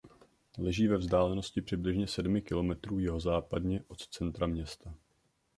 Leží 0.57 0.87
ve 0.87 0.97
vzdálenosti 0.97 1.61
přibližně 1.61 2.07
sedmi 2.07 2.41
kilometrů 2.41 2.99
jihozápadně 2.99 3.83
od 3.87 4.07
centra 4.09 4.47
města. 4.47 4.95